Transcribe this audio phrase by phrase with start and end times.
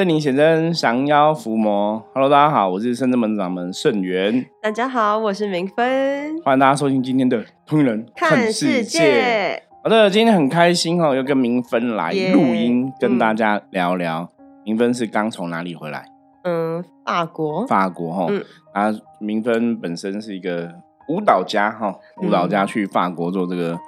[0.00, 2.02] 圣灵显真，降妖伏魔。
[2.14, 4.46] Hello，大家好，我是圣真门掌门圣元。
[4.62, 6.40] 大家好，我是明芬。
[6.42, 9.60] 欢迎大家收听今天的《通人看世界》。
[9.84, 14.26] 好的，今天很开心哦，又跟明芬来录音，跟大家聊聊。
[14.64, 16.06] 明芬是刚从哪里回来？
[16.44, 17.66] 嗯，法国。
[17.66, 18.32] 法国哈，
[18.72, 20.72] 啊，明芬本身是一个
[21.10, 23.78] 舞蹈家哈，舞蹈家去法国做这个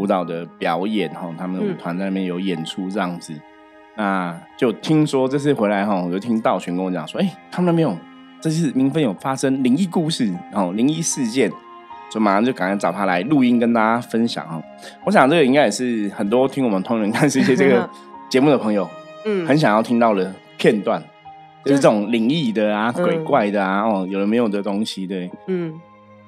[0.00, 3.32] 舞蹈的表演哈，他们舞团在那边有演出这样子。
[3.96, 7.96] 那就听说这次回来哈，我就听道玄跟我讲说，哎，他们那边有
[8.40, 11.50] 这次明分有发生灵异故事，然后灵异事件，
[12.10, 14.62] 所以马上就赶快找他来录音跟大家分享哦。
[15.04, 17.88] 我想这个应该也是很多听我们通人看世界这个
[18.30, 18.88] 节目的朋友，
[19.26, 21.02] 嗯，很想要听到的片段，
[21.64, 25.78] 就是这种灵异的啊、鬼怪的啊，哦，有了没有的东西，对，嗯，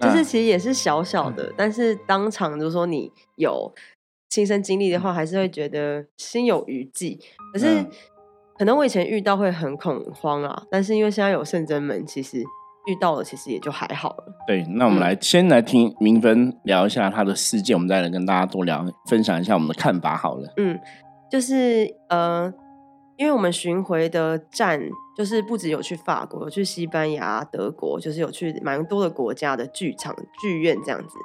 [0.01, 3.73] 就是其实也是小小的，但是当场就说你有。
[4.33, 7.21] 亲身经历的话，还是会觉得心有余悸。
[7.53, 7.85] 可是，
[8.59, 10.63] 可能我以前遇到会很恐慌啊。
[10.71, 12.39] 但是因为现在有圣真门，其实
[12.87, 14.25] 遇到了，其实也就还好了。
[14.47, 20.17] 对，那我们来先来听明芬聊一下他的事件，我们再来跟大家多聊分享一下我们的看法。
[20.17, 20.81] 好了，嗯，
[21.31, 22.51] 就是呃，
[23.19, 24.81] 因为我们巡回的站，
[25.15, 31.19] 就是不止有去法国，有去西班牙、德国，就是有去蛮多的国家的剧场、剧院这样子。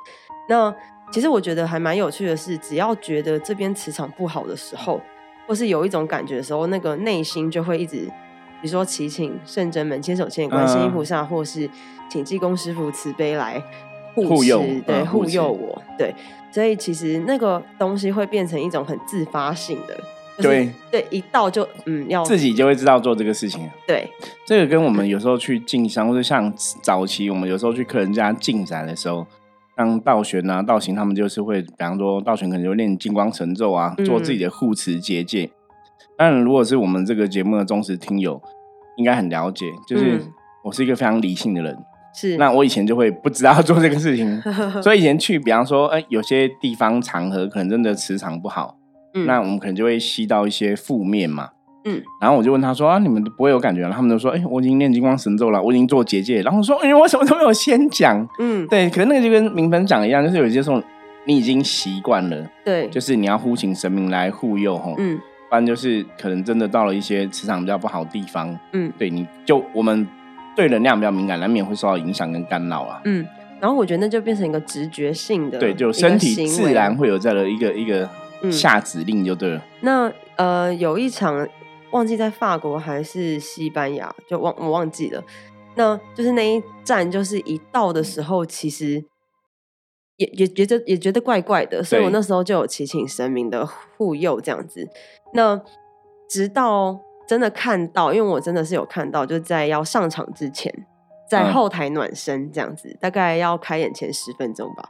[0.49, 0.75] 那
[1.09, 5.01] 其实我觉得还蛮有趣的是，只要觉得这边磁场不好的时候，
[5.47, 8.05] 或是有一种感觉的时候，那个内心就会一直，
[8.61, 11.69] 比如说祈请圣真门千手千眼观世音菩萨，或是
[12.09, 13.63] 请济公师傅慈悲来
[14.13, 16.13] 护佑，对护佑我，对。
[16.51, 19.97] 所以其实那个东西会变成一种很自发性的，
[20.41, 23.69] 对对，一到就嗯要自己就会知道做这个事情。
[23.85, 24.09] 对，
[24.45, 29.25] 这个跟我们有时候去进香，或者像早期我们有时候去客人家进展的时候。
[29.77, 35.51] 像道玄啊、道行，他们就是会，比方说道玄可能就练金光神咒啊，做自己的护持结界。
[36.17, 38.41] 当然，如果是我们这个节目的忠实听友，
[38.97, 40.19] 应该很了解，就是
[40.63, 41.77] 我是一个非常理性的人。
[42.11, 44.41] 是，那我以前就会不知道做这个事情，
[44.81, 48.75] 所以以前去，比方说，哎，有些地方场合可能真的磁场不好，
[49.27, 51.49] 那我们可能就会吸到一些负面嘛。
[51.85, 53.91] 嗯，然后我就问他说啊，你们不会有感觉了？
[53.91, 56.41] 他们就说，哎，我已经念金光神咒了，我已经做结界。
[56.41, 58.27] 然后说，哎，我什么都没有先讲。
[58.39, 60.81] 嗯，对，可能那个就跟明分讲一样，就是有些时候
[61.25, 64.95] 你已经习惯了，对，就是你要呼请神明来护佑吼。
[64.97, 65.17] 嗯，
[65.49, 70.05] 不然就是可能真的到了一些磁场比较不好的地方，嗯，对，你就我们
[70.55, 72.99] 对能量比较敏感，难免会受到影响跟干扰啊。
[73.05, 73.25] 嗯，
[73.61, 78.09] 然后我觉得那就变成一个直觉性的，对，就身体自然会有这样的一个一个
[78.51, 79.61] 下指令就对了。
[79.79, 81.47] 那呃，有一场。
[81.97, 85.23] 忘记在法国还是西班牙，就忘我忘记了。
[85.75, 89.03] 那就是那一站，就是一到的时候，其实
[90.17, 93.65] 也也觉得也觉得怪怪的，所以我那时候就有祈请神明的
[93.97, 94.87] 护佑这样子。
[95.33, 95.59] 那
[96.29, 100.71] 直到真的看到，因为我真的是有看到，就在要上场之前，
[101.27, 104.89] 在后台暖身这样子，大概要开演前十分钟吧。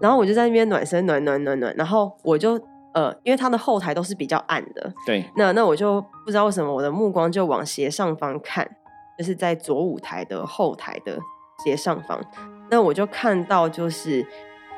[0.00, 2.58] 然后我就在那边暖身，暖暖暖暖，然后我就。
[2.98, 5.24] 呃，因为它的后台都是比较暗的，对。
[5.36, 8.68] 那那我就不知道为什么我的目光就往斜上方看，
[9.16, 11.16] 就是在左舞台的后台的
[11.62, 12.20] 斜上方。
[12.68, 14.26] 那我就看到就是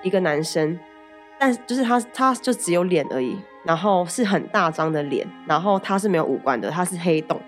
[0.02, 0.78] 一个男生，
[1.38, 7.40] 但就是他他就只有脸而已，然后是很大张的脸，然后他是没有五官的，他是黑洞，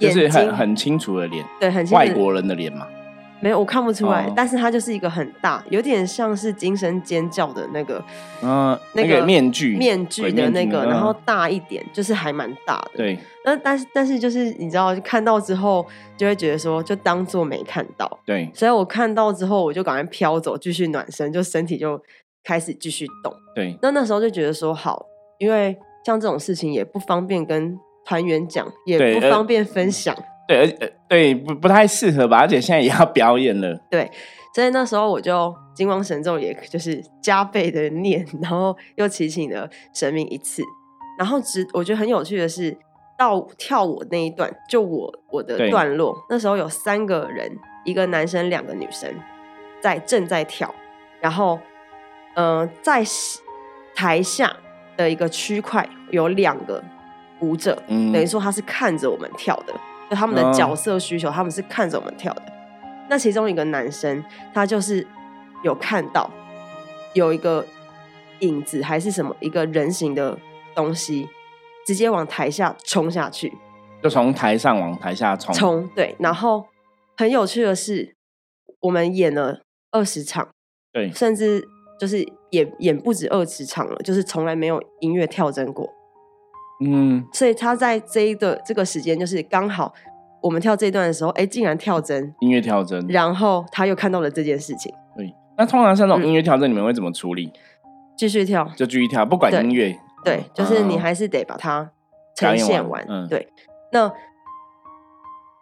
[0.00, 2.86] 就是很很清楚的脸，对，很外国人的脸嘛。
[3.44, 8.02] 没有，我看不出来，但是它就是一个很大，有点像是惊声尖叫的那个，
[8.42, 12.96] 嗯，那个面具，面具的那个，然后大一点，就是还蛮大的。
[12.96, 15.84] 对，那但是但是就是你知道，看到之后
[16.16, 18.18] 就会觉得说，就当做没看到。
[18.24, 22.00] 对，所以我看到之后，我就赶快飘走，继续暖身，就身体就
[22.42, 23.30] 开始继续动。
[23.54, 25.04] 对，那那时候就觉得说好，
[25.36, 25.76] 因为
[26.06, 30.16] 像这种事情也不方便跟团员讲，也不方便分享。
[30.46, 33.74] 对，而对不不太适合吧，而且现在也要表演了。
[33.90, 34.10] 对，
[34.54, 40.62] 所以那时候我就金光神咒，也就是加倍的念，然后又提醒了神明一次。
[41.18, 42.76] 然后只我觉得很有趣的是，
[43.16, 47.50] 到跳舞那一段，就我我的段落，那时候有三个人，
[47.84, 49.08] 一个男生，两个女生，
[49.80, 50.74] 在正在跳。
[51.20, 51.58] 然后，
[52.34, 53.02] 嗯，在
[53.94, 54.54] 台下
[54.96, 56.82] 的一个区块有两个
[57.40, 59.72] 舞者，等于说他是看着我们跳的。
[60.14, 62.42] 就他们的角色需求，他们是看着我们跳的。
[63.08, 64.22] 那其中一个男生，
[64.54, 65.04] 他就是
[65.64, 66.30] 有看到
[67.14, 67.66] 有一个
[68.38, 70.38] 影子还是什么一个人形的
[70.72, 71.28] 东西，
[71.84, 73.52] 直接往台下冲下去，
[74.00, 75.52] 就从台上往台下冲。
[75.52, 76.64] 冲对，然后
[77.16, 78.14] 很有趣的是，
[78.82, 80.48] 我们演了二十场，
[80.92, 81.66] 对，甚至
[81.98, 85.92] 就是演演不止二十场了，就是从来没有音乐跳针过。
[86.80, 89.92] 嗯，所以他在这一个这个时间，就是刚好
[90.42, 94.92] 我们跳这一段的时候，哎，竟然跳针，音乐跳针，然后他又看到了这件事情。
[95.16, 97.52] 对，那通常像这种音乐跳针，你们会怎么处理？
[98.16, 99.96] 继续跳，就继续跳，不管音乐。
[100.24, 101.90] 对，就是你还是得把它
[102.36, 103.04] 呈现完。
[103.08, 103.48] 嗯，对。
[103.92, 104.10] 那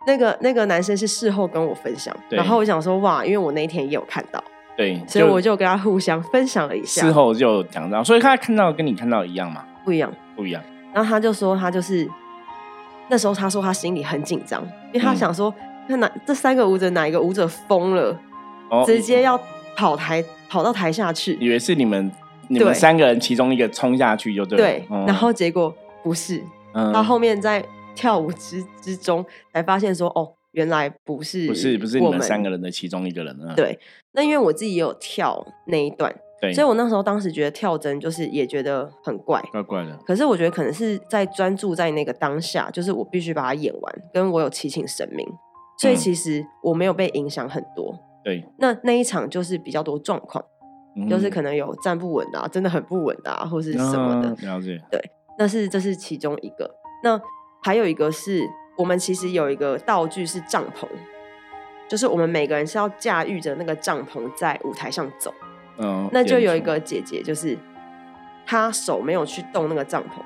[0.07, 4.43] 那个那个男生是事后跟我分享，然后我想说哇，因为我那一天也有看到，
[4.77, 7.03] 对，所以我就跟他互相分享了一下。
[7.03, 9.65] 事后就讲到，所以他看到跟你看到一样吗？
[9.85, 10.63] 不一样，不一样。
[10.93, 12.09] 然后他就说他就是
[13.09, 14.63] 那时候他说他心里很紧张，
[14.93, 15.55] 因为他想说
[15.89, 18.19] 那哪这三个舞者哪一个舞者疯了，
[18.87, 19.41] 直接要
[19.77, 22.11] 跑台跑到台下去，以为是你们
[22.49, 26.43] 你们三个人其中一个冲下去就对，对，然后结果不是，
[26.73, 27.65] 他后面在。
[27.95, 29.23] 跳舞之之中，
[29.53, 33.53] 才发现说哦，原来不是不是不是你们三个人的其中一个人啊。
[33.55, 33.79] 对，
[34.13, 36.11] 那因为我自己也有跳那一段，
[36.43, 39.97] 对，所以我那时候当时觉得跳针就是也觉得很怪怪怪的。
[40.05, 45.25] 可是我觉得可能是在专注在那个当下，就是我必须把它演完，跟我有祈请神明，
[45.79, 47.97] 所以其实我没有被影响很多。
[48.25, 50.45] 对，那那一场就是比较多状况，
[51.09, 54.31] 就是可能有站不稳啊，真的很不稳啊，或是什么的。
[54.45, 54.83] 了解。
[54.91, 55.01] 对，
[55.39, 56.69] 那是这是其中一个。
[57.05, 57.21] 那
[57.63, 58.43] 还有一个是
[58.77, 60.89] 我们其实有一个道具是帐篷，
[61.89, 65.33] 就是我们每个人是要驾驭着那个帐篷在舞台上走。
[65.83, 67.59] 嗯，那就有一个姐姐，就是
[68.47, 70.23] 她手没有去动那个帐篷，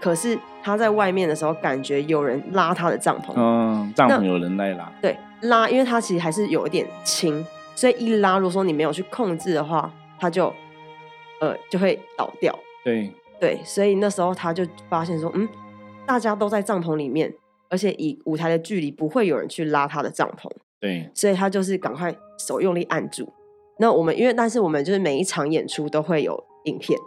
[0.00, 3.32] 可是她在外面的时候感觉有人拉她的帐篷。
[3.36, 4.92] 嗯，帐篷有人在拉。
[5.00, 7.44] 对，拉，因为她其实还是有一点轻，
[7.74, 10.52] 所以一拉，如果说你没有去控制的话，她就
[11.40, 12.56] 呃就会倒掉。
[12.84, 15.48] 对对，所以那时候她就发现说，嗯。
[16.06, 17.32] 大家都在帐篷里面，
[17.68, 20.50] 而且以舞台的距离，不会有人去拉她的帐篷。
[20.80, 23.32] 对，所以她就是赶快手用力按住。
[23.80, 26.98] 那我们因为，但是我们就是每一场演出都会有影片。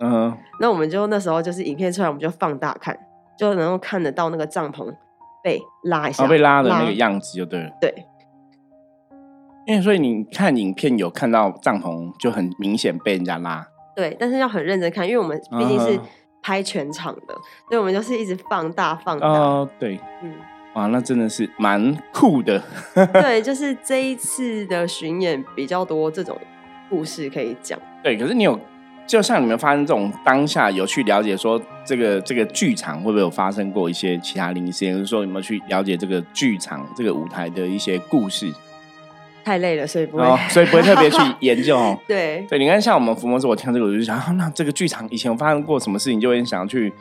[0.00, 2.96] 嗯，那我们就那时候就是影片出来，我们就放大看，
[3.38, 4.94] 就能够看得到那个帐篷
[5.42, 7.70] 被拉一下，被拉的那个样子就对了。
[7.80, 8.06] 对，
[9.66, 13.66] 因为所以你看影片有看到帐篷就很明显被人家拉。
[13.96, 15.98] 对，但是要很认真看，因为我们毕竟是。
[16.40, 17.34] 拍全场的，
[17.68, 19.26] 所以我们就是一直放大放大。
[19.26, 20.32] 哦，对，嗯，
[20.78, 22.62] 哇，那真的是蛮酷的。
[23.12, 26.38] 对， 就是这一次的巡演比较多这种
[26.88, 27.76] 故事可以讲。
[28.00, 28.56] 对，可是你有，
[29.04, 34.92] 就像你们发生这种当下有去了解说这个这个剧场会不会有发生过一些其他灵异事件？
[34.92, 38.48] 就是说有没有去了解这个剧场这个舞台的一些故事？
[39.44, 41.98] 太累了，所以不会，所以不会特别去 研究哦。
[42.06, 46.92] 对对，你看，像我们福摩斯，我听这个我就想，那这个剧场以前有发生过什么事情，就会想要去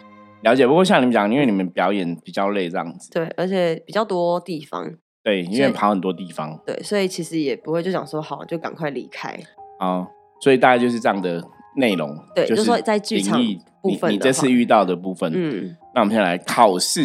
[0.48, 0.66] 了解。
[0.66, 3.12] 不过像你们讲，因为你们表演比较累，这样子。
[3.12, 4.90] 对，而且比较多地方。
[5.24, 6.58] 对，因为跑很多地方。
[6.66, 9.38] 对，所以其实也不会就想说好，就赶快离开。
[9.80, 10.08] 哦，
[10.40, 11.44] 所以大概就是这样的
[11.76, 12.18] 内容。
[12.34, 13.38] 对，就是说在剧场
[13.82, 15.32] 部分，你这次遇到的部分。
[15.36, 17.02] 嗯，那我们先来考试。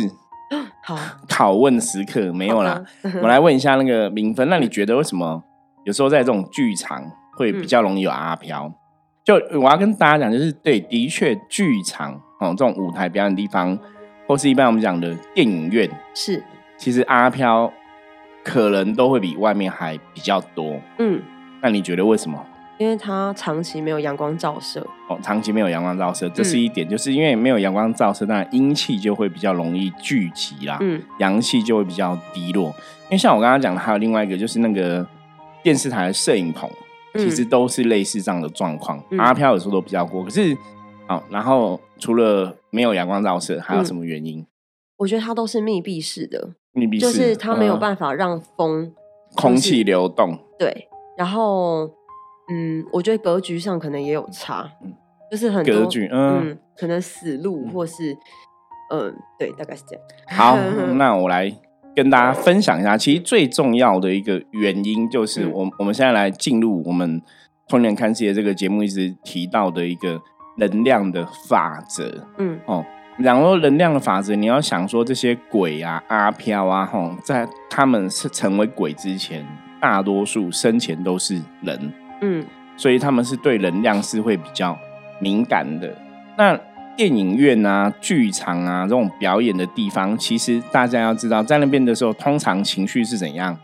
[0.84, 0.96] 好，
[1.28, 2.84] 拷问时刻没有啦。
[3.22, 5.42] 我来问一下那个明分，那你觉得为什么？
[5.84, 7.02] 有时候在这种剧场
[7.36, 8.72] 会比较容易有阿飘，
[9.24, 13.78] 就我要跟大家讲，就是对，的确剧场哦这种舞台表演地方，
[14.26, 16.42] 或是一般我们讲的电影院，是
[16.76, 17.72] 其实阿飘
[18.42, 20.80] 可能都会比外面还比较多。
[20.98, 21.20] 嗯，
[21.60, 22.44] 那你觉得为什么？
[22.78, 24.84] 因为它长期没有阳光照射。
[25.08, 32.66] 哦，长期没有阳光照射，这是一点，就是因为没有阳光照射，那阴气就会比较容易聚集啦，嗯，阳气就会比较低落。
[33.04, 35.06] 因为像我刚刚讲的，还有另外一个就是那个。
[35.64, 36.68] 电视台的摄影棚
[37.14, 40.24] 其实都是类似这样的状况，阿飘有时候都比较过。
[40.24, 40.58] 可是，
[41.06, 44.44] 好，然后除了没有阳光照射，还有什么原因？
[44.96, 48.92] 我觉得它都是密闭式的，密闭式就是它没有办法让风、
[49.36, 50.36] 空气流动。
[50.58, 51.88] 对，然后，
[52.50, 54.92] 嗯，我觉得格局上可能也有差，嗯
[55.30, 58.16] 就是很格局，嗯，可能死路或是，
[58.90, 60.04] 嗯，对，大概是这样。
[60.26, 60.58] 好，
[60.98, 61.54] 那我来。
[61.94, 67.20] 跟大家分享一下，其实最重要的一个原因就是，我我们现在来进入我们
[67.68, 70.18] 《通年看世界》这个节目一直提到的一个
[70.56, 72.26] 能量的法则。
[72.38, 72.84] 嗯，哦，
[73.18, 79.46] 然后能量的法则，你要想说这些鬼啊、阿飘啊，吼，在他们是成为鬼之前，
[79.80, 81.92] 大多数生前都是人。
[82.20, 82.44] 嗯，
[82.76, 84.78] 所以他们是对能量是会比较
[85.20, 85.94] 敏感的。
[86.36, 86.58] 那
[86.94, 93.56] 电影院啊、剧场啊这种表演的地方，其实大家要知道，在那边的时候，通常情绪是怎样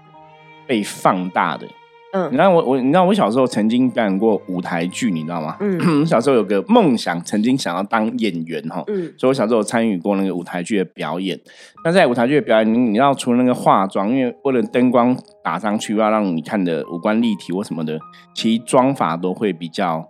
[0.67, 1.67] 被放大的。
[2.13, 5.57] 嗯，你知道我我你知道我小时候曾经表演过舞台剧，你知道吗？
[5.61, 8.83] 嗯， 小时候有个梦想，曾经想要当演员哈。
[8.87, 11.39] 嗯，所以我小时候参与过那个舞台剧的表演。
[11.85, 17.99] 那在舞台剧的表演，你你要除了那个化妆，因为为了灯光打上去，要让你看的五官立体或什么的，
[18.35, 20.09] 其实妆法都会比较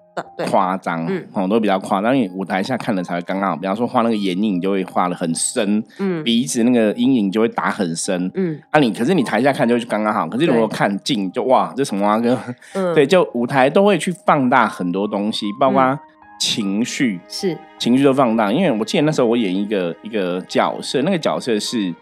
[0.48, 3.56] 夸张，嗯，哦，都比较夸张，因为舞台下看的才会刚刚好。
[3.56, 12.38] 比方说画那个眼影就会画的很深，嗯，鼻子那个阴影就会打很深，嗯，啊，你可是你台下看就刚刚好，可是如果看近就哇，这什么啊哥，
[12.74, 15.98] 嗯， 对，就舞台都会去放大很多东西，包括
[16.40, 18.52] 情绪，是情绪都放大。
[18.52, 21.94] 因为我记得那时候我演一个一个角色，那个角色是。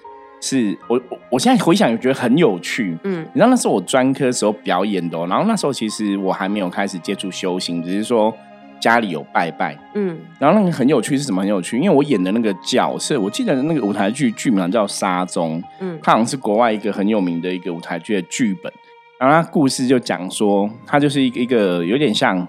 [0.47, 1.01] 是我
[1.31, 2.97] 我现在回想，也觉得很有趣。
[3.03, 8.33] 嗯，你知道那是我专科时候表演的，然后那时候其实我还没有开始接触修行，只是说
[8.79, 9.77] 家里有拜拜。
[9.95, 11.41] 嗯，然后那个很有趣是什么？
[11.43, 18.73] 很有趣，因为我演的那个角色，我记得那个舞台剧剧名叫《沙中》，嗯，它好像是国外一个很有名的一个舞台剧的剧本。
[19.19, 22.47] 然后它故事就讲说，他就是一个一个有点像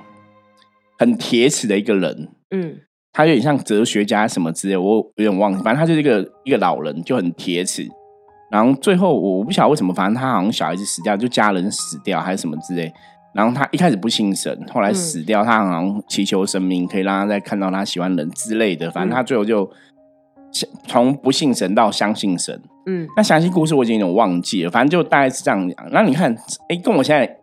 [1.00, 2.30] 很铁齿的一个人。
[2.52, 2.78] 嗯。
[3.18, 5.58] 他有点像哲学家什么之类，我有点忘记。
[5.64, 7.90] 反正他就是一个一个老人，就很铁齿。
[8.52, 12.94] 然后最后我不晓得为什么，反正他好像小孩子死掉，就家人死掉还是什么之类。
[13.34, 18.92] 然后他一开始不信神，后来死掉，他好像祈求神明可以让他再看到他喜欢人之类的。
[18.92, 19.68] 反正他最后就
[20.86, 22.62] 从不信神到相信神。
[22.86, 24.70] 嗯，那详细故事我已经有点忘记了。
[24.70, 25.88] 反正就大概是这样讲。
[25.92, 26.32] 那你看，
[26.70, 27.38] 哎，跟我现在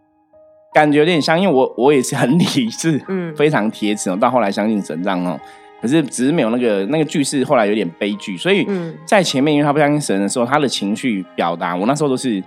[0.73, 4.16] 感觉有点像，因为我我也是很理智，嗯，非常铁齿。
[4.19, 5.37] 到后来相信神这样哦。
[5.83, 8.66] 可是只是没有那个那个句式，后来有点悲剧，所以
[9.04, 12.43] 在前面，因为他不相信神的时候，他的情绪表达，我那时候都是，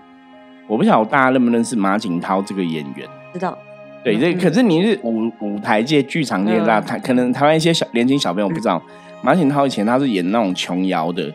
[0.67, 3.55] 我不晓得大家认不认识马景涛这个演员，知道，
[4.03, 8.81] 对，这可是你是舞舞台界、剧场界的台，可能台湾一些小年轻小朋友不知道，
[9.21, 11.31] 马景涛以前他是演那种琼瑶的，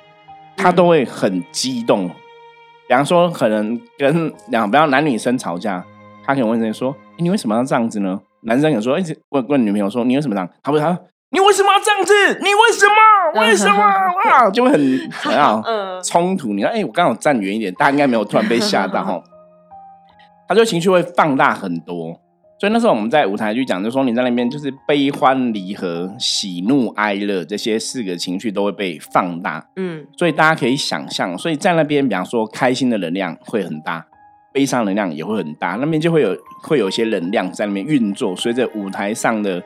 [0.56, 2.08] 他都会很激动，
[2.88, 5.84] 比方说可能跟两比方男女生吵架，
[6.24, 8.20] 他可能问人说，你为什么要这样子呢？
[8.40, 10.48] 男生有说，一直问问女朋友说，你为什么这样？
[10.64, 10.98] 他会他。
[11.32, 12.12] 你为什么要这样子？
[12.40, 13.40] 你为什么？
[13.40, 13.82] 为什么
[14.30, 14.50] 啊？
[14.50, 15.62] 就会很很好
[16.04, 16.52] 冲突。
[16.52, 19.22] 你看，哎，我刚好站远一点，大家应该没有突然被吓到 哈。
[20.46, 22.20] 他就情绪会放大很多，
[22.60, 29.66] 所以那时候我们在舞台剧讲，就说你在那边就是悲欢离合、喜怒哀乐这些四个情绪都会被放大。
[29.76, 34.04] 嗯，所以大家可以想象，所以在那边，比方说开心的能量会很大，
[34.52, 39.62] 悲伤能量也会很大，那边就会有会有一些能量在那边运作，随着舞台上的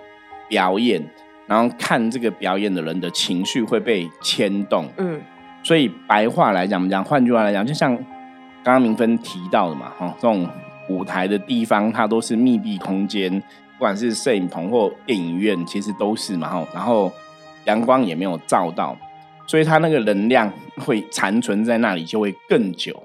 [0.49, 1.03] 表演。
[1.47, 5.21] 然后看这个表演的人的情绪会被牵动，嗯，
[5.63, 7.95] 所以白话来讲，我们讲换句话来讲，就像
[8.65, 10.49] 刚刚明芬提到的嘛，哈，这种
[10.89, 17.13] 舞台的地方它都是密闭空间，不管是摄影棚或电影院，其实都是嘛，哈，然后
[17.67, 18.97] 阳光也没有照到，
[19.47, 23.01] 所以它那个能量会残存在那里，就会更久。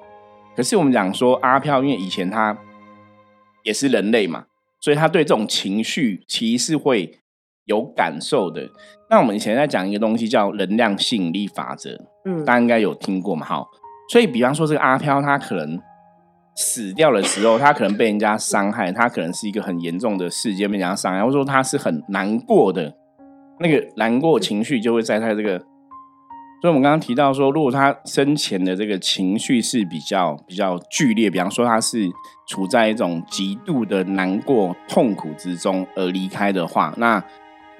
[0.55, 2.57] 可是我们讲说阿飘，因为以前他
[3.61, 4.45] 也是人类嘛，
[4.79, 7.19] 所以他对这种情绪其实是会。
[7.65, 8.67] 有感受的，
[9.09, 13.45] 那我们以前在讲一个东西叫能量吸引力法则，嗯，大家应该有听过嘛？
[13.45, 13.67] 好，
[14.09, 15.79] 所以比方说这个阿飘，他可能
[16.55, 22.93] 死掉的时候，他可能被人家伤害，他可能是一个很严重的事件被人家伤害，或者说他是很难过的，
[23.59, 25.59] 那个难过情绪就会在他这个，
[26.61, 32.09] 所以我们刚刚提到说，如果他生前的这个情绪是比较比较剧烈，比方说他是
[32.47, 37.23] 处在一种极度的难过痛苦之中而离开的话，那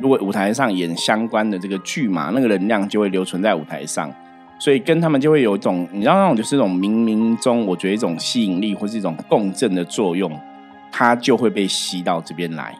[0.01, 4.11] 如果舞台上演相关的这个剧嘛，那个能量就会留存在舞台上，
[4.59, 10.31] 所以跟他们就会有一种，你知道那种就是一种冥冥中，我觉得一种吸引力或是一种共振的作用，
[10.91, 12.75] 它就会被吸到这边来。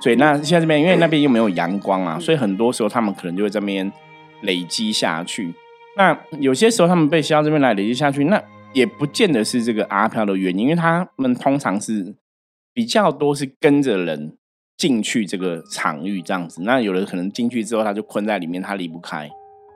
[0.00, 3.90] 所以那现在这边因为那边又没有阳光啊，所以很多时候他们可能就会这边
[4.42, 5.54] 累积下去。
[5.96, 12.14] 那有些时候他们被吸到这边来累积下去，那也不见得是这个阿飘的原因，因为他们通常是
[12.74, 14.36] 比较多是跟着人。
[14.76, 19.28] 进去这个场域这样子，那有人可能进去之后他就困在里面，他离不开，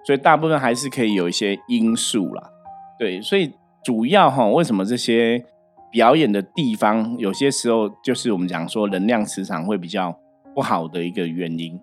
[0.05, 2.50] 所以大部分还是可以有一些因素啦。
[2.99, 3.52] 对，所以
[3.85, 5.45] 主要哈，为什么这些
[5.90, 10.19] 表演的地方有些时候就是我们讲说能量磁场会比较
[10.55, 11.81] 不好的一个原因。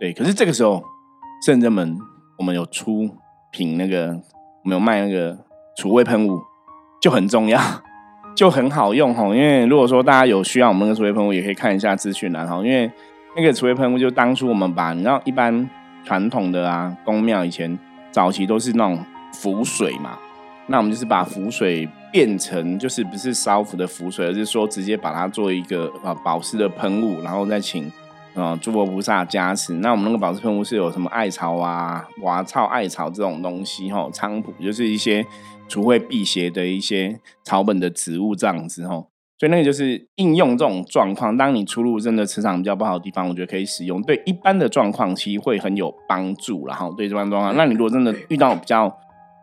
[0.00, 0.82] 对，可是这个时候
[1.46, 1.96] 圣人们
[2.38, 3.08] 我们有出
[3.52, 4.08] 品那个，
[4.64, 5.38] 我们有卖那个
[5.76, 6.40] 除味喷雾，
[7.00, 7.60] 就很重要。
[8.34, 12.56] 就很好用哈，因为如果说大家有需要我们那个除味喷雾，也可以看一下资讯栏哈。
[12.56, 12.90] 因为
[13.36, 15.68] 那个除味喷雾，就当初我们把你知道一般
[16.04, 17.78] 传统的啊，宫庙以前
[18.10, 18.98] 早期都是那种
[19.32, 20.18] 浮水嘛，
[20.66, 27.90] 那我们就是把浮水变成就是不是烧符的浮水，而是说直接把它做一个啊保湿的喷雾，然后再请
[28.34, 29.74] 啊诸佛菩萨加持。
[29.74, 35.24] 那我们那个保湿喷雾是有什么艾草啊、瓦草、艾草这种东西哈，菖蒲就是一些。
[35.66, 41.38] 除会辟邪的一些草本的植物这样子吼，所以那个就是应用这种状况。
[41.38, 44.02] 当你出入真的磁场比较不好的地方，我觉得可以使用。
[44.02, 46.66] 对一般的状况，其实会很有帮助。
[46.66, 48.94] 然后对这般状况，那你如果真的遇到比较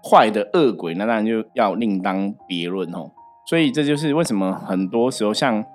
[0.07, 3.09] 坏的恶鬼，那当然就要另当别论哦。
[3.47, 5.65] 所以这就是为什么很多时候像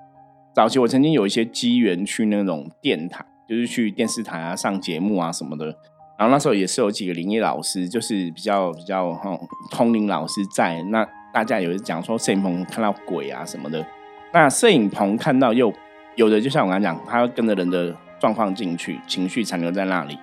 [0.57, 5.67] 早期我曾经有一些机缘去那种电台，就是去电视台啊上节目啊什么的，
[6.19, 9.39] 然后那时候也是有几个灵异老师，就是比较比较哈
[9.71, 13.87] 通灵老师在，那大家有讲说摄影棚看到鬼啊什么的，
[14.33, 15.71] 那摄影棚看到又
[16.15, 20.19] 有的就像我刚才讲，他跟着人的状况进去，情绪残留在那里，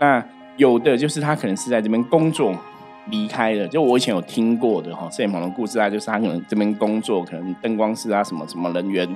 [0.00, 0.20] 那
[0.56, 2.52] 有的就是他可能是在这边工作。
[3.10, 9.08] 离开了，就我以前有听过的哈，摄影棚的故事啊，就是他可能这边工作，可能灯光师啊什么什么人员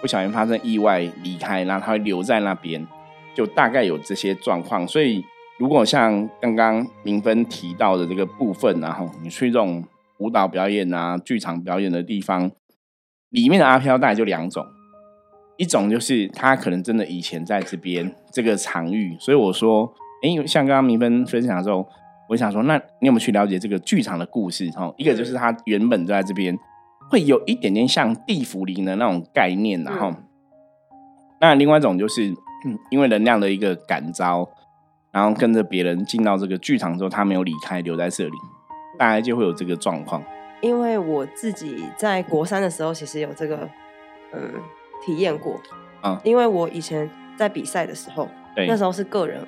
[0.00, 2.86] 不小心发生意外离开，然后他会留在那边，
[3.34, 4.86] 就大概有这些状况。
[4.86, 5.24] 所以
[5.58, 9.84] 如果像刚刚明芬提到的这个部分，然后你去这种
[10.18, 12.50] 舞蹈表演啊、剧场表演的地方，
[13.30, 14.64] 里面的阿飘大概就两种，
[15.56, 19.92] 一种就是他可能真的以前在这边这个场域，所以我说，
[20.22, 21.86] 哎，像刚刚明芬分享的时候。
[22.30, 24.70] 我想说，那你有没有去了解这个剧场的故事？
[24.70, 26.56] 哈，一个就是他原本在这边
[27.10, 30.14] 会有一点点像地府灵的那种概念，然后，
[31.40, 32.32] 那另外一种就是
[32.90, 34.48] 因为能量的一个感召，
[35.10, 38.36] 然后跟着别人进到这个剧场之后，他没有离开，留在这里，
[38.96, 40.22] 大概就会有这个状况。
[40.60, 43.68] 因为我自己在国三的时候，其实有这个
[44.32, 44.52] 嗯
[45.04, 45.58] 体验过，
[46.02, 49.46] 嗯，因为我以前在比赛的时候，对，那时候是个人舞。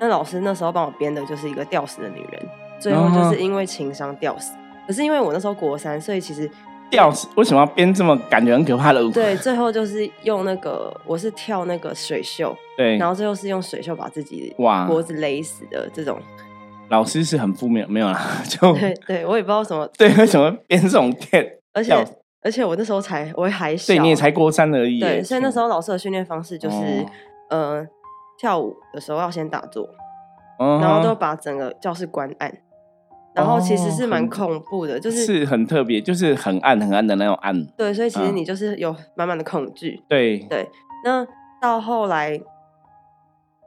[0.00, 2.48] 那老师那时候帮我编的就是一个吊死的女人，
[2.80, 4.56] 最后就是因为情商吊死。
[4.86, 6.50] 可是因为我那时候国三，所以其实
[6.90, 9.10] 吊死为什么要编这么感觉很可怕的舞？
[9.10, 16.18] 对，最后就是用那个我是跳那个水袖， 对，然后最后是用水袖把自己哇脖子勒死的这种。
[16.88, 21.46] 老师是很负面，没有啦， 就对对，我也不知道什么，对，为什么编这种电？
[21.72, 21.92] 而且
[22.42, 25.00] 而且我那时候才我还小，对，你也才过三而已。
[25.00, 27.04] 对，所以那时候老师的训练方式就是，
[27.50, 27.84] 呃，
[28.38, 29.88] 跳舞的时候要先打坐。
[30.56, 32.48] 然后都把整个教室关暗，
[33.34, 37.66] 然后其实是蛮恐怖的，就是是很特别，就是很暗很暗的那种暗。
[37.76, 40.00] 对，所以其实你就是有满满的恐惧。
[40.08, 40.70] 对对，
[41.04, 41.26] 那
[41.60, 42.40] 到后来，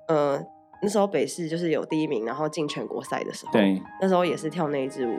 [0.08, 0.42] 呃，
[0.82, 5.18] 那时候北市就是有第一名，然后进全国赛的时候，对，那时候也是跳那一支舞。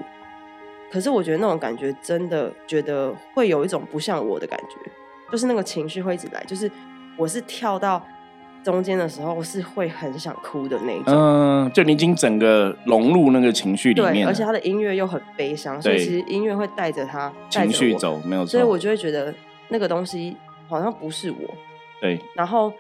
[0.91, 4.91] 可是我觉得那种感觉真的觉得会有一种不像我的感觉，
[5.31, 6.71] 就是那个情绪会一直来，就是
[7.19, 8.03] 我是跳到。
[8.65, 19.35] 中间的时候是会很想哭的那种，嗯，就你已经整个融入那个情绪里面，而且他的音乐又很悲伤，所以其实音乐会带着他情绪走，没有错，所以我就会觉得
[19.69, 20.37] 那个东西
[20.69, 21.37] 好像不是我，
[22.01, 22.21] 对。
[22.35, 22.73] 然后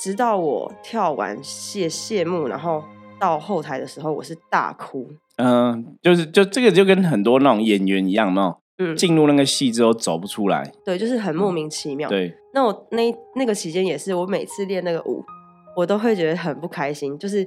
[0.00, 2.82] 直到我跳完谢谢幕，然后
[3.20, 12.34] 到后台的时候，我是大哭，嗯，就是就这个就跟很多那种演员一样，那嗯，进入那个戏之后走不出来，对，就是很莫名其妙，对。
[12.54, 15.22] 那我那那个期间也是，我每次练那个舞，
[15.76, 17.46] 我都会觉得很不开心，就是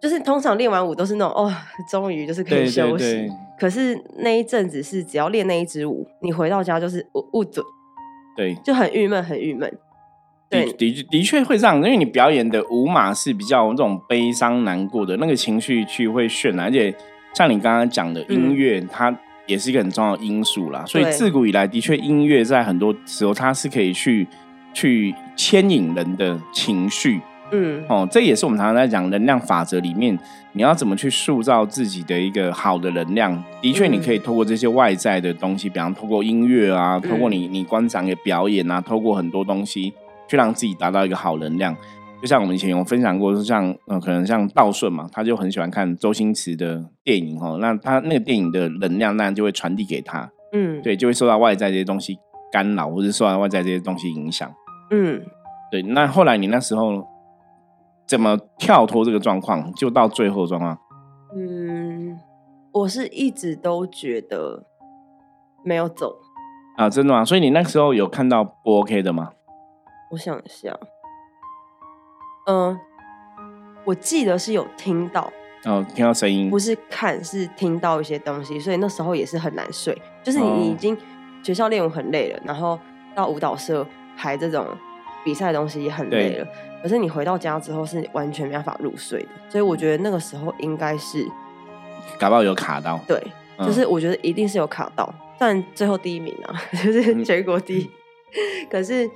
[0.00, 1.50] 就是通常练完舞都是那种哦，
[1.90, 3.26] 终于就是可以休息。
[3.58, 7.64] 可是那一阵子是只要练那一支舞，你回到家就是不准，
[8.36, 9.70] 对，就很郁闷，很郁闷。
[10.50, 16.94] 的的的确会这样，因为你表演的舞码是比较那种悲伤难过的那个情绪去会渲染，而且
[17.34, 19.18] 像你刚刚讲的音乐，它。
[19.46, 24.26] 也是一个很重要的因素啦，所以自古以来的确音乐在很多时候它是可以去
[24.72, 30.18] 去牵引人的情绪，嗯，哦，这也是我们常常在讲能量法则里面，
[30.52, 33.42] 你要怎么去塑造自己的一个好的能量？
[33.60, 39.92] 的确，你可以透过这些外在的东西，比方透过音乐啊，透过你你观赏的表演啊，透过很多东西
[40.28, 41.76] 去让自己达到一个好能量。
[42.22, 47.58] 就像我们以前有分享过，像呃，可能像道顺嘛，他就很喜欢看周星驰的电影哦。
[47.60, 52.16] 那他那个电影的能量，当然就会传递给他，嗯，对，就会受到外在这些东西
[52.52, 54.48] 干扰，或者受到外在这些东西影响，
[54.92, 55.20] 嗯，
[55.72, 55.82] 对。
[55.82, 57.04] 那后来你那时候
[58.06, 60.78] 怎么跳脱这个状况，就到最后状况？
[61.34, 62.16] 嗯，
[62.70, 64.64] 我是一直都觉得
[65.64, 66.14] 没有走
[66.76, 67.24] 啊，真的吗？
[67.24, 69.32] 所以你那时候有看到不 OK 的吗？
[70.12, 70.78] 我想一下。
[72.46, 72.78] 嗯，
[73.84, 75.32] 我记得是有听到
[75.64, 79.96] 哦，听到声音，不是看，是听到一些东西，所以那时候也是很难睡。
[80.24, 80.96] 就是你已经
[81.42, 82.78] 学校练舞很累了，然后
[83.14, 84.66] 到舞蹈社排这种
[85.24, 86.46] 比赛的东西也很累了，
[86.82, 89.28] 可是你回到家之后是完全没办法入睡的。
[89.48, 91.24] 所以我觉得那个时候应该是，
[92.18, 92.98] 搞不好有卡到。
[93.06, 93.22] 对，
[93.58, 97.90] 就是我觉得一定是有卡到，但最后第一名啊， 就是全国第一，
[98.68, 99.08] 可是。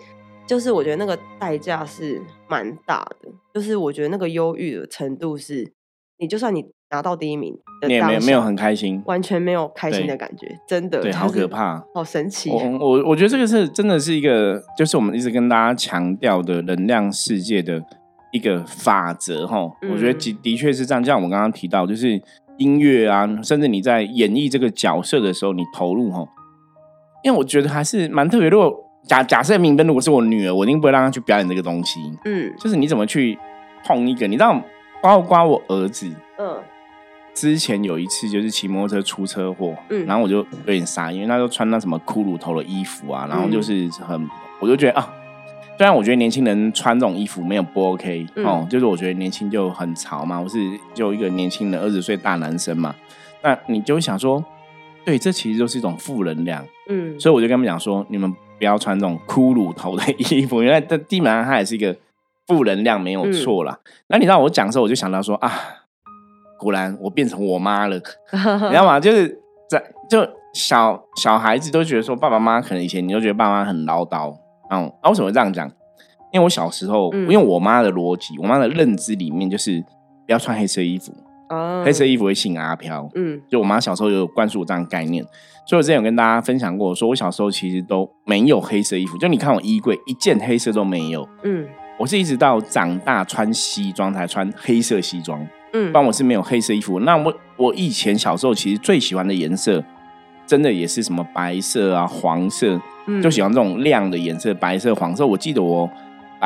[0.46, 5.72] 就是我觉得那个代价是蛮大的，就是我觉得那个忧郁的程度是，
[6.18, 7.52] 你就算你拿到第一名，
[7.86, 12.48] 你也没有没有很开心，完全没有开心的感觉，真的，对，好可怕，好神奇。
[12.50, 17.82] 我我我觉得这个是真的是一个，就是我们一直跟大家强调的能量世界的
[18.32, 19.68] 一个法则哈。
[19.90, 22.22] 我觉得的的确是这样，像我们刚刚提到，就是
[22.58, 26.24] 音乐啊，甚至你在演绎这个角色的时候，你投入哈，
[27.24, 28.48] 因为我觉得还是蛮特别。
[28.48, 32.00] 如果假假设明灯如果是我女儿，我一定不会让她去表演这个东西。
[32.24, 32.52] 嗯。
[32.58, 33.38] 就是你怎么去
[33.84, 34.60] 碰一个，你知道，
[35.00, 36.58] 包括我儿子嗯。
[37.32, 40.04] 之前有一次就是骑摩托车出车祸，嗯。
[40.06, 45.12] 然后我就有点傻，因为那时候穿那什么骷髅头的衣服啊，然后嗯就是很，我就觉得啊，
[45.76, 48.44] 虽然我觉得年轻人穿这种衣服没有不 OK、嗯。
[48.44, 50.58] 哦，就是我觉得年轻就很潮嘛，我是
[50.94, 52.94] 就一个年轻人二十岁大男生嘛，
[53.42, 54.42] 那你就会想说，
[55.04, 61.94] 对，这其实就是一种负能量，嗯，所以我就跟他们讲说，你们不要穿这种骷髅头的衣服，因为这基本上它也是一个
[62.46, 63.78] 负能量，没有错啦。
[64.08, 65.52] 那你知道我讲的时候，我就想到说啊，
[66.58, 67.96] 果然我变成我妈了，
[68.32, 68.98] 你知道吗？
[69.00, 74.34] 就是在就小小孩子都觉得说，爸爸妈妈可能以前你都觉得爸妈很唠叨，
[74.70, 75.70] 嗯，啊，为什么这样讲？
[76.32, 79.80] 因为我小时候，嗯因为我妈的逻辑，我妈的认知里面就是
[80.26, 81.12] 不要穿黑色衣服，
[81.48, 83.08] 哦黑色衣服会吸引阿飘。
[83.14, 83.40] 嗯。
[83.48, 85.24] 就我妈小时候有灌输我这样概念，
[85.66, 91.66] 所以我之前有跟大家分享过，说我小时候其实都没有黑色衣服，就你看我衣柜一件黑色都没有，嗯。
[91.98, 95.40] 我是一直到长大穿西装才穿黑色西装，
[95.72, 95.90] 嗯。
[95.92, 97.00] 不然我是没有黑色衣服。
[97.00, 99.82] 那我我以前小时候其实最喜欢的颜色，
[100.46, 103.22] 真的也是什么白色啊、黄色，嗯。
[103.22, 105.26] 就喜欢这种亮的颜色，白色、黄色。
[105.26, 105.88] 我记得我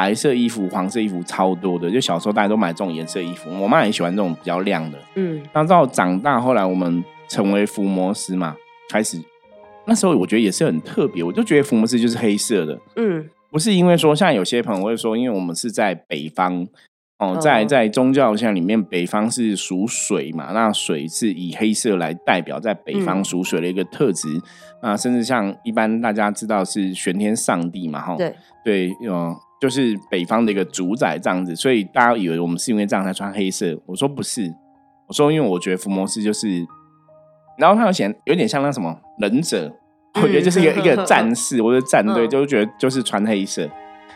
[0.00, 3.50] 白色衣服、黄色衣服超多的，就小时候大家都买这种颜色衣服。
[3.60, 4.98] 我妈也喜欢这种比较亮的。
[5.16, 8.56] 嗯那到长大后来，我们成为伏魔师嘛，
[8.88, 9.20] 开始
[9.84, 16.66] 那时候我觉得也是很特别，我就觉得伏魔师就是黑色的，嗯不是因为说像有些朋友会说，因为我们是在北方。
[17.18, 24.40] 哦，在哦在宗教像里面，北方是属水嘛，那水是以黑色来代表在北方嗯属水的一个特质。
[24.80, 28.34] 啊，甚至像一般大家知道是玄天上帝嘛，哈，对
[28.64, 33.78] 对，呃，就是北方的一个主宰这样子，所以大家以为我们是因为这样才穿黑色。
[33.86, 34.52] 我说不是，
[35.06, 36.66] 我说因为我觉得福摩斯就是，
[37.58, 39.70] 然后他有显有点像那什么忍者，
[40.14, 43.68] 我觉得就是一个、嗯一个 战士或者战队，嗯就觉得就是穿黑色。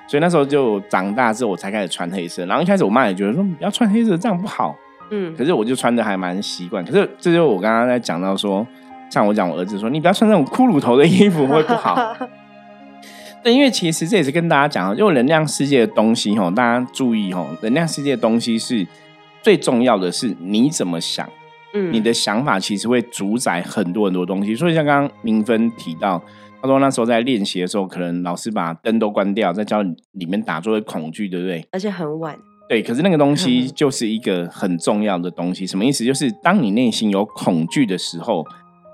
[0.07, 2.45] 所以那时候就长大之后，我才开始穿黑色。
[2.47, 4.75] 然后一开始我妈也觉得说不要穿黑色，这样不好。
[5.11, 6.83] 嗯可是我就穿的还蛮习惯。
[6.85, 8.67] 可是这就是我刚刚在讲到说，
[9.11, 12.15] 像我讲我儿子说，你不要穿那种骷髅头的衣服会不好。
[13.45, 18.87] 对，因为其实这也是跟大家讲的，因为能量世界的东西吼，大家注意吼，能量世界的东西是
[19.43, 21.29] 最重要的是你怎么想，
[21.75, 24.55] 嗯你的想法其实会主宰很多很多东西。
[24.55, 26.23] 所以像刚刚明芬提到，
[26.63, 31.63] 他说那时候在练习的时候，可能老师把灯都关掉，在教里面打坐的恐惧，对不对？
[31.71, 32.35] 而且很晚，
[32.67, 35.67] 对，可是那个东西就是一个很重要的东西。
[35.67, 36.03] 什么意思？
[36.03, 38.47] 就是当你内心有恐惧的时候，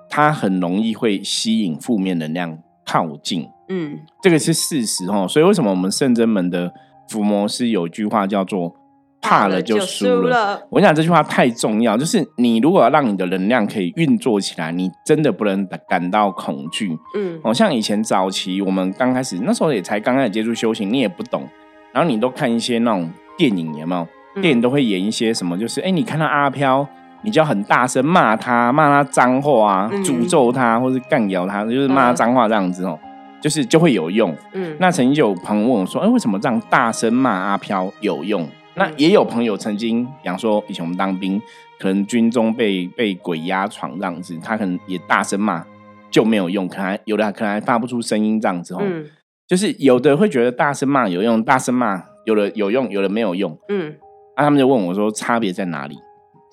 [0.09, 3.47] 它很容易会吸引负面能量靠近。
[3.71, 5.27] 嗯这个是事实哦。
[5.27, 6.71] 所以为什么我们圣真门的
[7.09, 8.75] 伏魔师有句话叫做
[9.23, 10.29] “怕了就输了”？
[10.55, 16.97] 了，我跟你讲这句话太重要，就是你如果要让你的能量可以运作起来，你真的不能感到恐惧。
[17.17, 21.49] 嗯哦，像以前早期我们刚开始那时候也才刚开始接触修行，你也不懂，
[21.93, 24.03] 然后你都看一些那种电影，有没有？
[24.03, 24.09] 嗯
[24.41, 26.87] 电影都会演一些什么，就是哎、诶你看到阿飘，
[27.23, 32.97] 你就要很大声骂他，骂他脏话啊，嗯诅咒他，或是干掉他，就是骂他脏话这样子哦，
[33.41, 34.35] 就是就会有用。
[34.53, 41.41] 嗯那曾经就有朋友问我说：“哎、为什么这样大声骂阿飘有用？”那嗯也有朋友曾经讲说，以前我们当兵，
[41.79, 45.65] 可能军中被被鬼压床这样子，他可能也大声骂
[46.11, 48.79] 就没有用，可能还有的可能还发不出声音这样子哦。
[48.83, 49.07] 嗯
[49.49, 53.59] 就是有的会觉得大声骂有用，大声骂有的有用，有的没有用。
[53.69, 53.97] 嗯
[54.37, 55.99] 那、他们就问我说差别在哪里？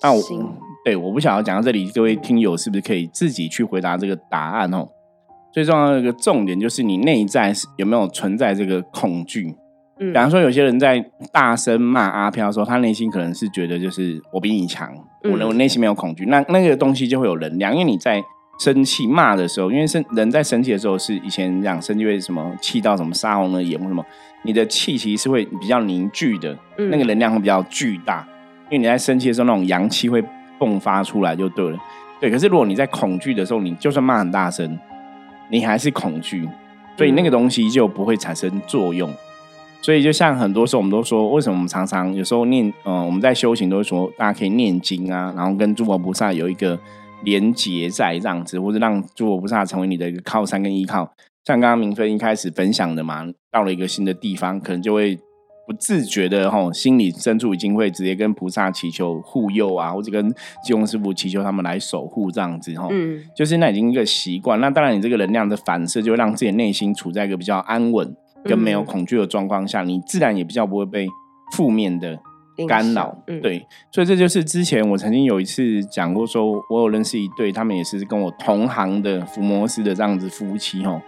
[0.02, 0.44] 那我心
[0.84, 4.88] 对我不想要讲到这里，各位听友是不是可以自己去回答这个答案哦？
[5.52, 9.54] 最重要的一个重点就是你内在是有没有存在这个恐惧。
[10.00, 14.88] 嗯比方说，有些人在大声骂阿飘的时候，他内心可能是觉得就是我比你强，
[15.24, 17.72] 我嗯我内心没有恐惧，那那个东西就会有能量。
[17.72, 18.22] 因为你在
[18.60, 24.04] 生气骂的时候，因为生人在生气的时候是以前讲生气会什么气到什么杀红了眼或什么，
[24.44, 28.24] 你的气其实是会比较凝聚的，嗯那个能量会比较巨大。
[28.70, 30.22] 因为你在生气的时候，那种阳气会
[30.60, 31.78] 迸发出来就对了。
[32.20, 34.78] 对，可是如果你在恐惧的时候，你就算骂很大声，
[35.50, 36.48] 你还是恐惧，
[36.96, 39.12] 所以那个东西就不会产生作用。
[39.80, 46.78] 所以就像很多时候我们都说，为什么我们常常有时候念，嗯，我们在修行都会说，大家可以念经啊，然后跟诸佛菩萨有一个
[47.22, 51.10] 连结在这样子，或者让诸佛菩萨成为你的一个靠山跟依靠。
[51.44, 55.16] 像刚刚明芬一开始分享的嘛，到了一个新的地方，可能就会
[55.68, 62.88] 不自觉的哈，心里深处已经会直接跟菩萨祈求护佑啊，或者跟济公师傅祈求他们来守护这样子哈。
[62.90, 64.58] 嗯就是那已经一个习惯。
[64.60, 71.06] 那当然，你这个能量的反射就会让自己的内心处在一个比较安稳跟没有嗯恐惧的状况下，你自然也比较不会被
[71.52, 72.18] 负面的
[72.66, 73.14] 干扰。
[73.26, 80.98] 嗯对，所以这就是之前我曾经有一次讲过说，我有认识一对，他们也是跟我同行的伏魔师的这样子夫妻哦。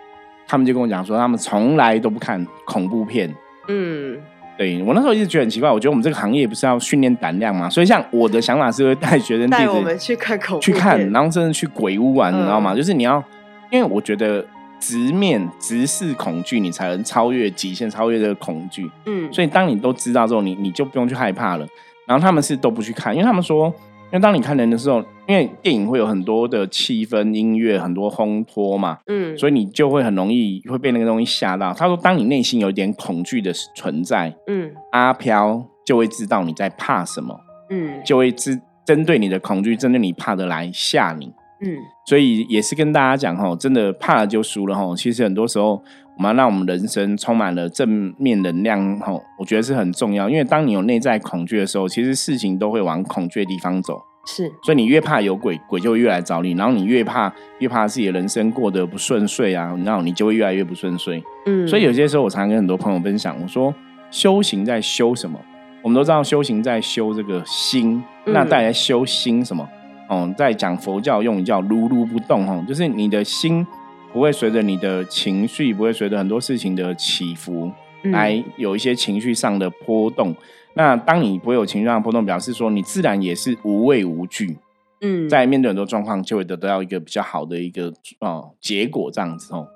[0.47, 3.35] 他们就跟我讲说，他们从来都不看恐怖片。
[3.69, 4.19] 嗯，
[4.61, 12.75] 对我那时候一直觉得很奇怪，我觉得我们这个行业不是要训练胆量嘛，所以像我的想法是会带学生带我们去看恐去看，然后真的去鬼屋玩，你知道吗？
[12.75, 13.25] 就是你要，
[13.71, 14.45] 因为我觉得
[14.79, 18.91] 直面直视恐惧，你才能超越极限，超越这个恐惧。
[19.07, 21.67] 嗯，所以当你都知道之后，你你就不用去害怕了。
[22.07, 23.75] 然后他们是都不去看，因为他们说。
[24.13, 31.73] 因为当你看人的时候，因为电影会有很多的气氛、音乐、很多烘托嘛，嗯，所以你就会很容易会被那个东西吓到。
[31.73, 37.39] 他说，当你内心有一点恐惧的存在，嗯，阿飘就会知道你在怕什么，
[37.71, 44.95] 嗯，就会针针对你的恐惧，针对你怕的来吓你，嗯，所以也是跟大家讲哈，真的怕了就输了哈。
[44.97, 45.83] 其实很多时候。
[46.17, 50.29] 我们要让我们人生充满了正面能量，吼，我觉得是很重要。
[50.29, 53.99] 因为当你有内在恐惧的时候，其实事情都会往恐惧的地方走。
[54.27, 56.53] 是，所以你越怕有鬼，鬼就会越来找你。
[56.53, 61.23] 然后你越怕，越怕自己的人生过得不顺遂啊，然后你就会越来越不顺遂。
[61.47, 63.75] 嗯，所以有些时候我常常跟很多朋友分享，我说
[64.11, 65.41] 修行在修什么？
[65.81, 69.67] 我们都知道修行在修这个心，那带来修心什么？
[70.11, 73.67] 哦，在讲佛教用语叫如如不动，哦，就是你的心。
[74.13, 77.71] 不会随着你的情绪，不会随着很多事情的起伏，
[78.03, 80.35] 来有一些情绪上的波动。
[80.75, 84.59] 那当你不会有情绪上的波动，表示说你自然也是无畏无惧。
[85.01, 89.69] 嗯，在面对很多状况，就会得到一个比较好的一个哦结果，这样子哦。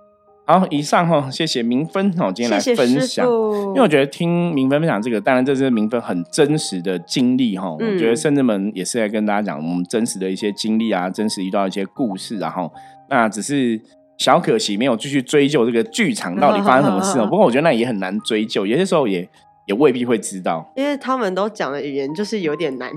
[0.47, 3.27] 好，以上哈，谢谢明芬哦，今天来分享。
[3.27, 7.71] 因为我觉得听明芬分享这个，当然这是明芬很真实的经历哈。
[7.73, 12.73] 我觉得圣至们也是在跟大家讲我们真实的一些经历啊，真实遇到一些故事，然后
[13.09, 13.81] 那只是。
[14.17, 17.27] 小可惜没有继续追究这个剧场到底发生什么事哦。
[17.27, 19.29] 不过我觉得那也很难追究，有些时候也
[19.67, 22.89] 也未必会知道，因为他们都讲的语言就是有点难。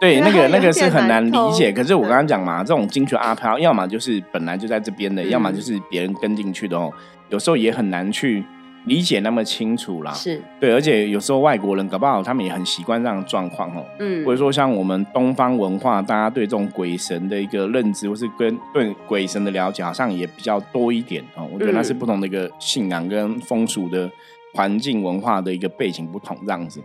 [0.00, 1.70] 对，那个那个是很难理解。
[1.70, 6.90] 可是我刚刚讲嘛，这种精确阿飘，要么就是本来就在这边的，要么就是别人跟进去的哦。
[7.28, 8.42] 有时候也很难去。
[8.86, 21.46] 理解那么清楚啦，是对，而且有时候外国人搞不好他们也很习惯这样的状况哦，嗯，或者说像我们东方文化，大家对这种鬼神的一个认知，或是跟对鬼神的了解，好像也比较多一点哦。
[21.52, 24.10] 我觉得那是不同的一个信仰跟风俗的
[24.54, 26.80] 环境文化的一个背景不同这样子。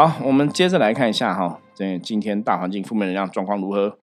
[0.00, 3.98] 好，我们接着来看一下哈，这今天大环境负面能量状况如何？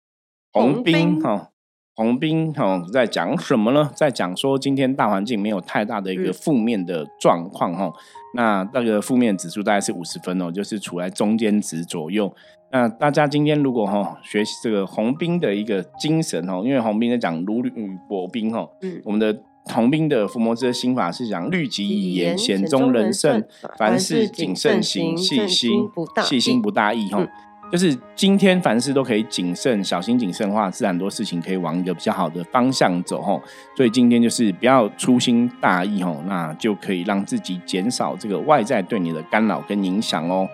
[0.51, 1.51] 红兵哈。
[1.95, 3.89] 洪斌哈在讲什么呢？
[3.95, 7.93] 在讲说今天大环境没有太大的一个负面的状况哈，
[8.34, 12.36] 那那个负面指数大概是五十分哦，就是处在中间值左右。
[12.73, 17.71] 那大家今天如果哈学习这个洪斌的一个精神哦，因为洪斌在讲如履
[18.10, 19.41] 薄冰哈，嗯，我们的
[19.73, 23.43] 洪斌的伏魔之心法是讲律己以言，险中人胜，
[23.78, 25.89] 凡事谨慎行，细心
[26.23, 27.28] 细心不大意哈。
[27.71, 33.41] 就是今天凡事都可以谨慎、小心谨慎的话，自然很多事情可以往一个比较好的方向走吼。
[33.75, 40.47] 所以今天就是不要粗心大意吼，那就可以让自己减少这个外在对你的干扰跟影响哦。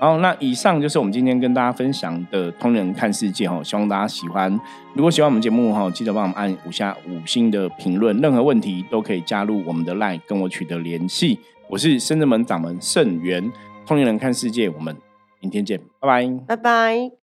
[0.00, 4.48] 好，那以上就是我们今天跟大家分享的通人看世界哈，希望大家喜欢。
[4.94, 8.16] 如果喜欢我们节目哈，记得帮我们按五下五星的评论。
[8.20, 11.40] 任何问题都可以加入我们的 LINE 跟我取得联系。
[11.68, 13.52] 我是深圳门掌门盛元，
[13.84, 14.96] 通灵人看世界，我们。
[15.40, 17.27] 明天见，拜拜，拜拜。